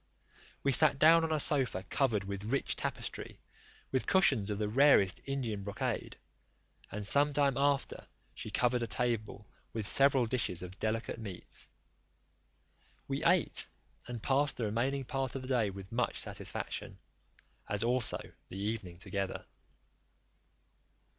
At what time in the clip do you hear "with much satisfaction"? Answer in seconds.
15.69-16.97